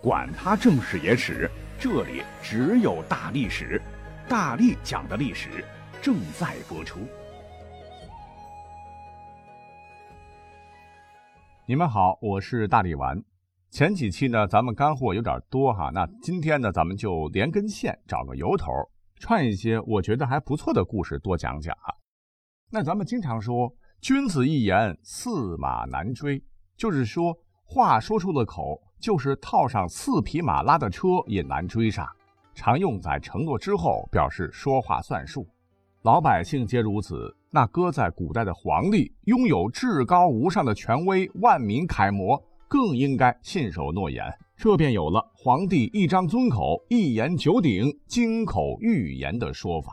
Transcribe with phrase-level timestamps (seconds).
[0.00, 3.82] 管他正史野史，这里只有大历史，
[4.28, 5.64] 大力讲的历史
[6.00, 7.00] 正在播出。
[11.66, 13.20] 你们好，我是大力丸。
[13.70, 18.70] 前几期呢，咱们干货有点多哈，那今天呢，咱们就连根线，找个由头，
[19.18, 21.92] 串一些我觉得还不错的故事，多讲讲啊。
[22.70, 23.68] 那咱们经常说
[24.00, 26.40] “君子一言，驷马难追”，
[26.78, 28.80] 就是说话说出了口。
[29.00, 32.06] 就是套上四匹马拉的车也难追上，
[32.54, 35.46] 常用在承诺之后，表示说话算数。
[36.02, 44.24] 老百姓皆如此，那搁在古代的皇帝，拥有至高无上的权威，万民楷模，更应该信守诺言。
[44.56, 49.92] 这便有了皇帝一张尊口，一言九鼎，金口玉言的说法。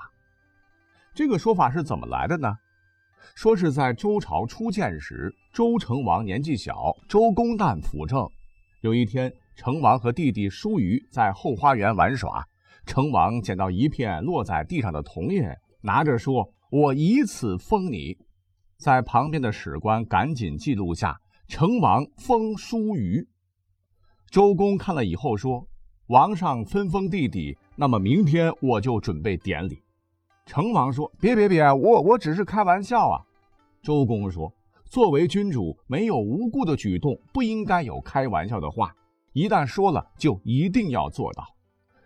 [1.14, 2.52] 这个说法是怎么来的呢？
[3.36, 8.28] 说是在周朝初建时，周成王年纪小，周公旦辅政。
[8.86, 12.48] 有一天，成王和弟弟叔虞在后花园玩耍。
[12.86, 18.16] 成王捡到一片落在地上的铜叶，拿着说：“我以此封你。”
[18.78, 23.28] 在旁边的史官赶紧记录下：“成王封叔虞。”
[24.30, 25.68] 周公看了以后说
[26.10, 29.82] ：“王上分封弟弟，那么明天我就准备典礼。”
[30.46, 33.26] 成王说：“别别别，我我只是开玩笑啊。”
[33.82, 34.54] 周公说。
[34.90, 38.94] 作为君主，没有无故的举动，不应该有开玩笑的话。
[39.34, 41.44] 一旦说了，就一定要做到。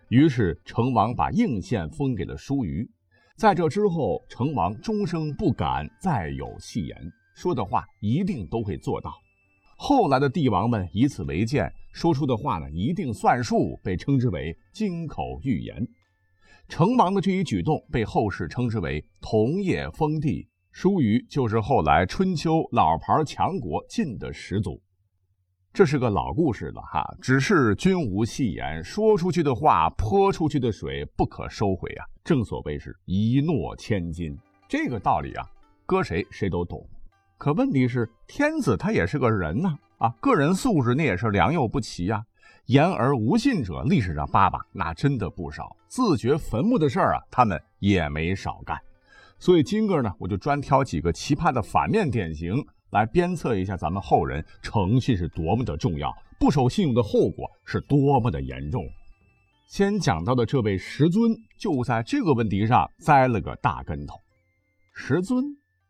[0.08, 2.88] 于是成王把应县封给了叔虞。
[3.36, 9.12] 在这之后，成王终生不敢再有戏言，说的话一定都会做到。
[9.76, 15.86] 后来的帝王们以此为鉴，说出的话呢一定算数，被称之为金口玉言。
[16.68, 20.48] 成王的这一举动被后世称之为铜叶封地。
[20.72, 24.80] 叔虞就是后来春秋老牌强国晋的始祖，
[25.72, 27.04] 这是个老故事了哈。
[27.20, 32.06] 只是君无戏言，说出去的话泼出去的水不可收回啊。
[32.22, 35.44] 正所谓是一诺千金，这个道理啊，
[35.84, 36.88] 搁谁谁都懂。
[37.36, 42.24] 可问题是，天子他也是个人呐啊，个人素质那也是良莠不齐呀。
[42.66, 45.76] 言而无信者，历史上爸爸那真的不少。
[45.88, 48.78] 自掘坟墓的事儿啊，他们也没少干。
[49.40, 58.86] 所以今个呢，我就专挑几个奇葩的反面典型来鞭策一下咱们后人，诚信是多么的重要，不守信用的后果是多么的严重。
[59.66, 64.14] 先讲到的这位石尊，就在这个问题上栽了个大跟头。
[64.92, 65.42] 石尊，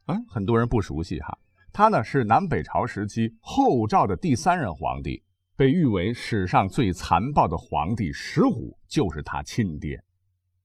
[0.07, 1.37] 嗯，很多人不熟悉哈，
[1.73, 5.21] 他呢是南北朝时期后赵的第三任皇帝，
[5.57, 8.13] 被誉为史上最残暴的皇帝。
[8.13, 10.01] 石虎就是他亲爹。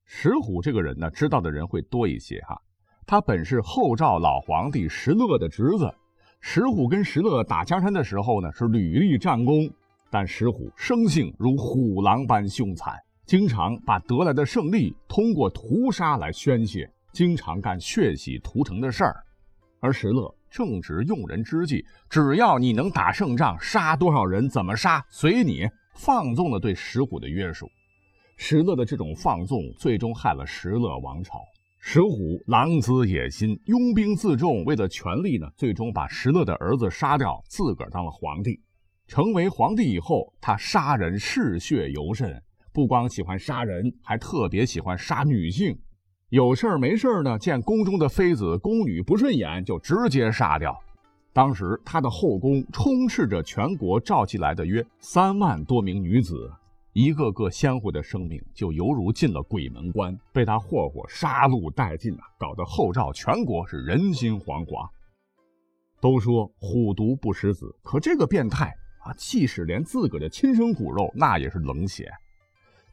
[0.03, 2.61] 石虎这个人呢，知道的人会多一些哈。
[3.07, 5.93] 他本是后赵老皇帝石勒的侄子，
[6.41, 9.69] 石虎跟石勒打江山的时候呢，是屡立战功，
[10.09, 19.15] 但石虎生性如虎狼般凶残，经常把得来的胜利通过屠杀来宣泄，经常干血洗屠城的事儿。
[19.79, 27.69] 而石勒正值用人之际，只要你能打胜仗，杀多少人怎么杀随你，放纵了对石虎的约束。
[28.35, 31.39] 石勒的这种放纵，最终害了石勒王朝。
[31.87, 38.59] 石虎狼子野心，拥兵自重，为了权力呢，最终把石勒的儿子杀掉，自个儿当了皇帝。
[39.07, 42.41] 成为皇帝以后，他杀人嗜血尤甚，
[42.73, 45.77] 不光喜欢杀人，还特别喜欢杀女性。
[46.29, 50.75] 有事儿没事儿呢，见宫中的妃子宫女不顺眼，就直接杀掉。
[51.33, 56.51] 当时他的后宫充斥着全国召集来的约三万多名女子。
[56.95, 62.23] 一个个鲜活的生命，就犹如进了鬼门关，被他霍霍杀戮殆尽啊！
[62.39, 64.87] 搞得后赵全国是人心惶惶。
[65.99, 72.09] 都说虎毒不食子，可这个变态啊，即使连自个的亲生骨肉，那也是冷血。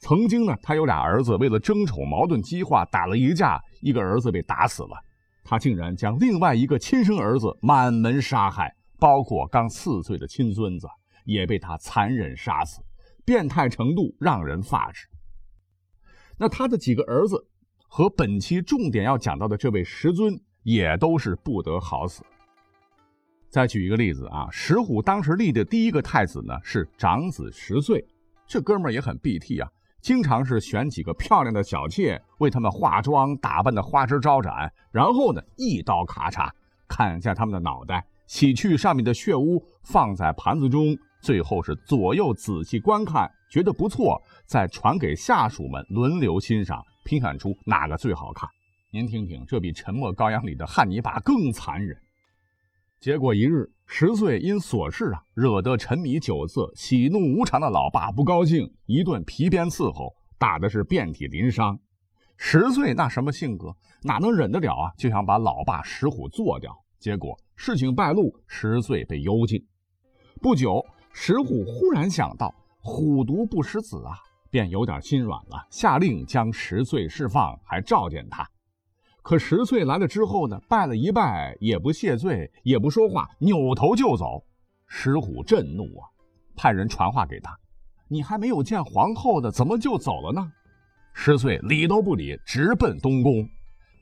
[0.01, 5.01] 曾经呢，他有俩儿子，为了争宠矛盾激化，打了一架，一个儿子被打死了，
[5.45, 10.89] 他竟然将另外一个亲生儿子满门杀害，包括刚四岁的亲孙子，
[11.25, 12.83] 也被他残忍杀死。
[13.25, 15.07] 变态程度让人发指。
[16.39, 17.47] 那他的几个儿子
[17.87, 22.25] 和本期重点要讲到的这位石尊也都是不得好死。
[23.49, 28.03] 再举一个例子啊，石虎当时立的第一个太子呢是长子十岁，
[28.47, 29.69] 这哥们儿也很 BT 啊，
[30.01, 36.51] 经常是选几个漂亮的小妾为他们化妆打扮的花枝招展，然后呢一刀咔嚓
[36.89, 40.97] 砍下他们的脑袋，洗去上面的血污，放在盘子中。
[41.23, 48.49] 最后是左右仔细观看，觉得不错，再传给下属们轮流欣赏，评选出哪个最好看。
[48.93, 51.97] 您听听，这比《沉默羔羊》里的汉尼拔更残忍。
[53.01, 61.79] 结果一日，十岁因琐事啊，惹得沉迷酒色、喜怒无常的老爸不高兴，一顿皮鞭伺候，打的是遍体鳞伤。
[62.37, 64.93] 十岁那什么性格，哪能忍得了啊？
[64.99, 66.77] 就想把老爸石虎做掉。
[66.99, 69.65] 结果事情败露，十岁被幽禁。
[70.41, 74.19] 不久，石虎忽然想到“虎毒不食子”啊，
[74.51, 78.49] 便有点心软了，下令将十岁释放，还召见他。
[79.23, 84.43] 可十岁来了之后呢，拜了一拜，也不谢罪，也不说话，扭头就走。
[84.87, 86.09] 石虎震怒啊，
[86.57, 87.57] 派人传话给他
[88.09, 90.53] ：“你还没有见皇后呢，怎么就走了呢？”
[91.15, 93.49] 十岁理都不理，直奔东宫。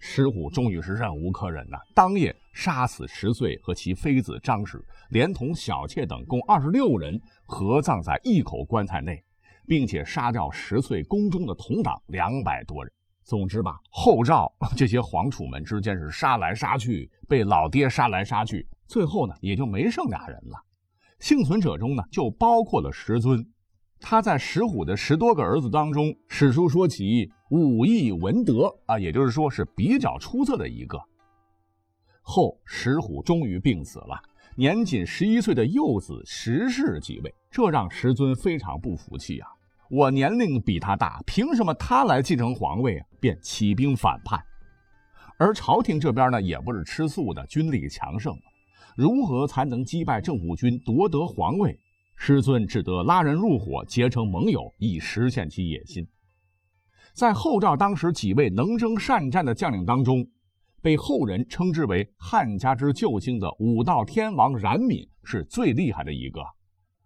[0.02, 9.22] 石虎终于是忍无可忍呐，当夜杀死十岁和其妃子张氏，连同小妾等共二十六人，合葬在一口棺材内，
[9.66, 12.90] 并且杀掉十岁宫中的同党两百多人。
[13.24, 20.58] 总之吧，后赵 这些皇储们之间是杀来杀去，被老爹杀来杀去，最后呢也就没剩俩人了。
[21.18, 23.46] 幸存者中呢，就包括了石尊。
[24.00, 30.98] 他在石虎的十多个儿子当中，史书说起武艺文德啊，也就是说是比较出色的一个。
[32.22, 34.20] 后石虎终于病死了，
[34.56, 39.48] 年仅十一岁的幼子石氏继位，这让石尊非常不服气啊！
[39.90, 43.06] 我年龄比他大，凭什么他来继承皇位啊？
[43.20, 44.40] 便起兵反叛。
[45.38, 48.36] 而朝廷这边呢，也不是吃素的，军力强盛，
[48.96, 51.78] 如何才能击败政府军，夺得皇位？
[52.22, 56.06] 师尊只得拉人入伙，结成盟友，以实现其野心。
[57.14, 60.28] 在后赵当时几位能征善战的将领当中，
[60.82, 66.42] 被后人称之为汉家之救星的武道天王冉闵是最厉害的一个。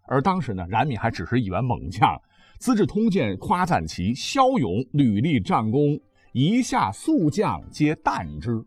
[0.03, 2.11] 而当时呢，冉闵还只是一员猛将，
[2.59, 5.97] 《资治通鉴》夸赞其骁勇，屡立战功，
[6.33, 8.61] 一下宿将皆惮之。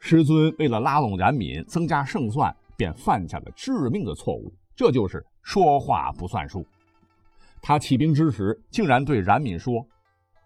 [0.00, 5.24] 师尊为了拉拢冉闵，增加胜算，便犯下了致命的错误，这就是。
[5.44, 6.64] 说话不算数，
[7.60, 9.84] 他起兵之时，竟然对冉闵说：“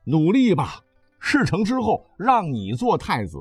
[0.04, 0.80] 努力吧，
[1.20, 3.36] 事成之后让你做太子。”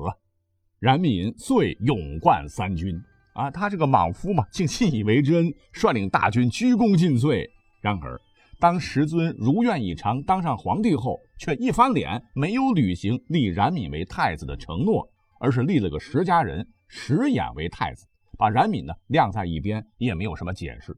[0.78, 2.94] 冉闵遂勇冠三军。
[3.32, 7.48] 啊，他这个莽夫嘛，竟信以为真，率领大军鞠躬尽瘁。
[7.80, 8.20] 然而，
[8.60, 15.08] 当石尊如愿以偿当上皇帝后，却一翻脸，没有履行立冉闵为太子的承诺，
[15.40, 18.06] 而是立了个石家人石衍为太子，
[18.36, 20.96] 把冉闵呢晾在一边，也没有什么解释。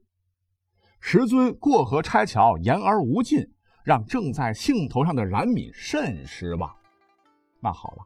[0.99, 3.47] 石尊过河拆桥，言而无尽，
[3.83, 6.69] 让正在兴头上的冉闵甚失望。
[7.61, 8.05] 那好了，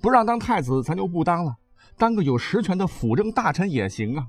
[0.00, 1.54] 不让当太子，咱就不当了，
[1.96, 4.26] 当个有实权的辅政大臣也行啊。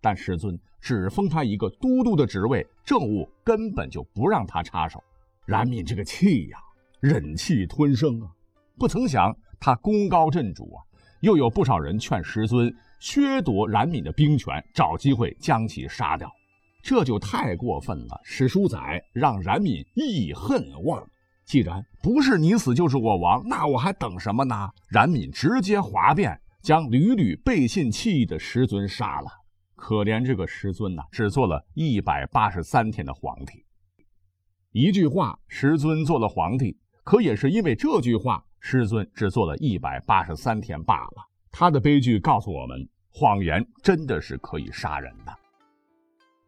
[0.00, 5.02] 但石尊只封他一个都督的职位，政务根本就不让他插手。
[5.44, 6.58] 冉闵这个气呀，
[7.00, 8.30] 忍气吞声啊。
[8.78, 10.84] 不曾想他功高震主啊，
[11.20, 12.74] 又有不少人劝石尊
[13.06, 16.28] 削夺冉闵的兵权，找机会将其杀掉。
[16.82, 18.20] 这就太过分了！
[18.24, 21.08] 史书载，让冉闵义恨忘。
[21.44, 24.68] 既然不是你死就是我亡，那我还等什么呢？
[24.88, 29.28] 冉闵直接哗变，将屡屡背信弃义的师尊杀了。
[29.76, 33.64] 可怜这个师尊呐，只做了一百八十三天的皇帝。
[34.72, 41.22] 一句话，师尊做了皇帝，可也是因为这句话，师尊只做了一百八十三天罢了。
[41.52, 42.86] 他的悲剧告诉我们，
[43.18, 45.32] 谎言真的是可以杀人的。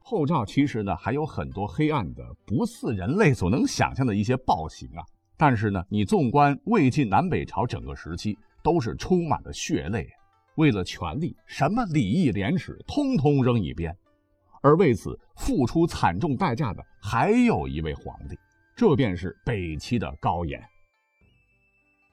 [0.01, 5.03] 后赵其实呢还有很多黑暗的、不似人类所能想象的一些暴行啊。
[5.35, 10.07] 但是呢，你纵观魏晋南北朝整个时期，都是充满了血泪。
[10.57, 13.97] 为了权力，什么礼义廉耻，通通扔一边。
[14.61, 18.39] 而为此付出惨重代价的，还有一位皇帝，
[18.77, 20.63] 这便是北齐的高演。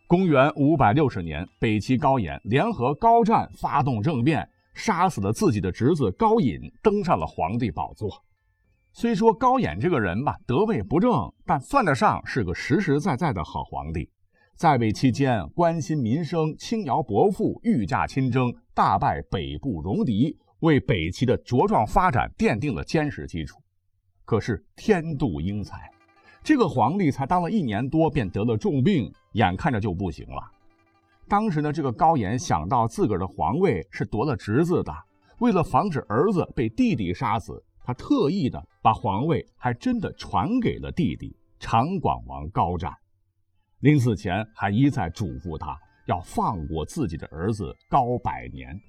[0.08, 4.48] 公元五百六十年，北齐高演联合高湛发动政变。
[4.76, 8.10] 杀死了自己的侄子高隐，登上了皇帝宝座。
[8.92, 14.10] 虽说高演这个人吧，德位不正，但算得上是个实实在在的好皇帝。
[14.58, 23.58] 在位期间，关心民生，轻徭薄赋，御驾亲征，大败北部戎狄，为北齐的茁壮发展奠定了坚实基础。
[24.26, 25.90] 可是天妒英才，
[26.44, 30.42] 这个皇帝才当了一年多，便得了重病，眼看着就不行了。
[31.28, 34.94] 当时呢，这个高岩想到自个儿的皇位是夺了侄子的，
[35.40, 42.94] 为了防止儿子被弟弟杀死，他特意的把皇位还真的传给了弟弟长广王高湛。
[43.80, 48.80] 临死前还一再嘱咐他要放过自己的儿子高百年。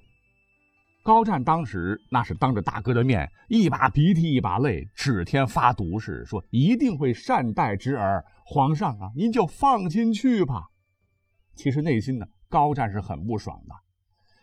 [1.07, 8.25] 高湛当时那是当着大哥的面，一把鼻涕一把泪，指天发毒誓说一定会善待侄儿。
[8.45, 10.65] 皇上啊，您就放心去吧。
[11.55, 13.75] 其实内心呢，高湛是很不爽的。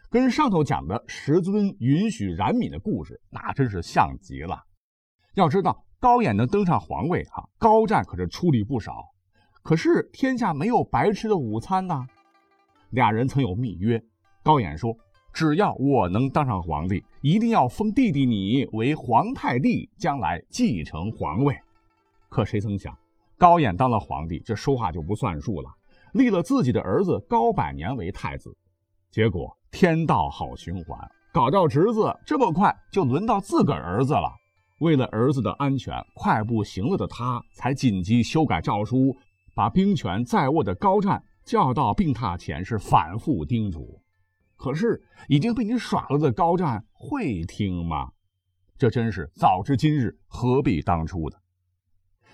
[0.09, 4.63] 跟上头讲的石尊允许冉闵的故事，那真是像极了。
[5.35, 9.05] 要知道，高演能登上皇位，哈，高湛可是出力不少。
[9.63, 12.07] 可是天下没有白吃的午餐呐。
[12.89, 14.03] 俩人曾有密约，
[14.43, 14.97] 高演说
[15.35, 21.55] ：“只要我能当上皇帝，一定要封弟弟你为皇太弟，将来继承皇位。”
[22.31, 22.97] 可谁曾想，
[23.37, 25.69] 高演当了皇帝，这说话就不算数了，
[26.13, 28.57] 立了自己的儿子高百年为太子。
[29.11, 30.97] 结果天道好循环，
[31.33, 34.33] 搞掉侄子，这么快就轮到自个儿子了。
[34.79, 39.15] 为了儿子的安全，快步行了的他，才紧急修改诏书，
[39.55, 41.21] 把兵权在握的高湛。
[41.45, 44.01] 叫到病榻前是反复叮嘱，
[44.65, 48.09] 可是已经被你耍了的高湛会听吗？
[48.79, 51.39] 这真是早知今日何必当初的。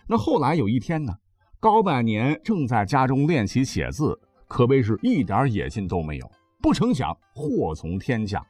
[0.07, 1.13] 那后来有一天呢，
[1.59, 6.33] 高百年正在家中练习写字，可谓是一点野心都没有。
[6.63, 8.47] 不成想祸从天降，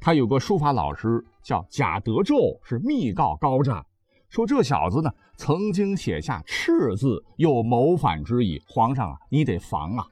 [0.00, 3.84] 他有个书法老师叫贾德胄，是密告高湛。
[4.30, 8.62] 说这小子呢，曾经写下“赤”字，有谋反之意。
[8.66, 10.06] 皇上啊，你得防啊！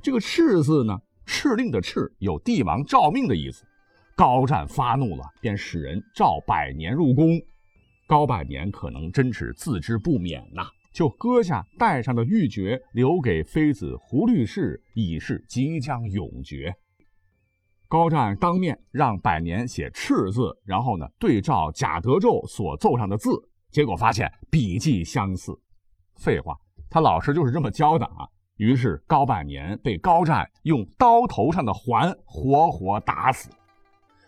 [0.00, 3.64] 这个“赤”字呢，敕令的“敕”有帝王诏命的意思。
[4.16, 7.40] 高湛发怒了，便使人召百年入宫。
[8.06, 10.62] 高百年可能真是自知不免呐，
[10.92, 16.72] 就割下带上的玉珏，留给妃子胡律师，以示即将永绝。
[17.88, 23.30] 高湛当面让百年写“敕”字，然后呢对照贾德胄所奏上的字，
[23.70, 25.52] 结果发现笔迹相似。
[26.16, 26.56] 废话，
[26.88, 28.28] 他老师就是这么教的啊。
[28.56, 33.50] 于是高百年被高湛用刀头上的环活活打死。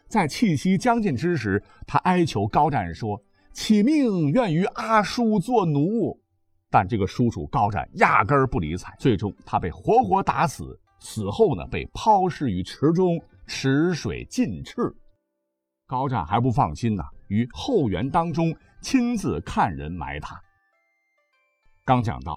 [0.09, 3.21] 在气息将尽之时，他哀求高湛说
[3.53, 6.21] ：“起命愿与阿叔做奴。”
[6.71, 8.95] 但这个叔叔高湛压根儿不理睬。
[8.99, 13.21] 最终他被活活打死，死后呢被抛尸于池中。
[13.49, 14.93] 池水尽赤，
[15.87, 18.53] 高湛还不放心呢，于后园当中
[18.83, 20.37] 亲自看人埋他。
[21.85, 22.37] 刚讲到，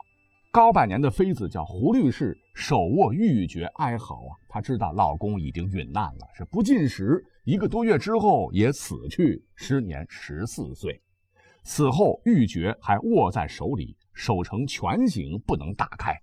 [0.51, 10.99] 高百年的妃子叫胡律氏，手握玉珏哀嚎啊，她知道老公已经陨难了，是不进食，一个多月之后也死去，时年十四岁。
[11.63, 16.19] 死后玉珏还握在手里，手成拳形，不能打开。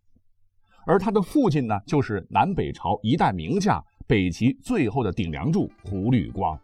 [0.85, 3.81] 而他的父亲呢，就是南北朝一代名将。
[4.09, 6.59] 北齐最后的顶梁柱胡律光，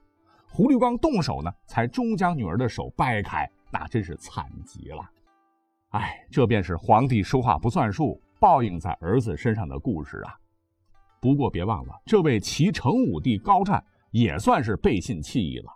[0.48, 5.08] 胡律光动手呢，才终将女儿的手掰开，那真是惨极了。
[5.92, 10.34] 哎，这便是皇帝说话不算数，报应在儿子身上的故事啊。
[11.20, 15.66] 不过别忘了，这位齐成武帝高湛也算是背信弃义了。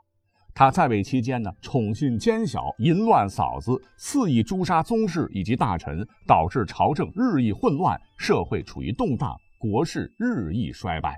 [0.54, 11.14] 他在位期间呢，宠信奸小，淫乱嫂子，肆意诛杀宗室以及大臣，导致朝政日益混乱，社会处于动荡，国势日益衰败。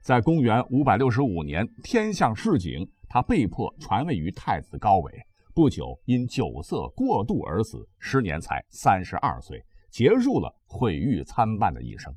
[0.00, 5.12] 在公元五百六十五年，天象示警，他被迫传位于太子高纬。
[5.60, 12.10] 不久，因酒色过度而死，时年才三十二岁，结束了毁誉参半的一生。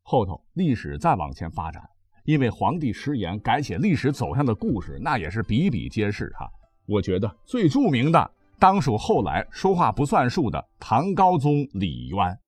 [0.00, 1.86] 后头历史再往前发展，
[2.24, 6.50] 因为皇帝食言改写历史走向的故事，那也是比比皆是哈。
[6.86, 12.38] 我觉得最著名的，当属后来说话不算数的唐高宗李渊。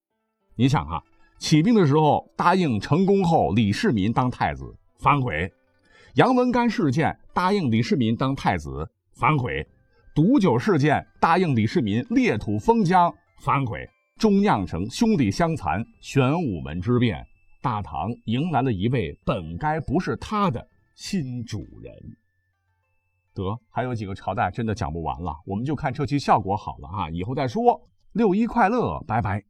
[0.57, 1.05] 你想哈。
[1.39, 4.65] 起兵的时候答应成功后李世民当太子，
[4.99, 5.47] 反悔；
[6.15, 9.63] 杨文干事件答应李世民当太子，反悔；
[10.15, 13.85] 毒酒事件答应李世民裂土封疆，反悔。
[14.17, 17.27] 终酿成兄弟相残、玄武门之变，
[17.61, 21.93] 大唐迎来了一位本该不是他的新主人。
[23.35, 27.11] 得，还有几个朝代真的讲不完了，我们就看这期效果好了啊！
[27.11, 27.81] 以后再说。
[28.13, 29.45] 六一快乐，拜拜。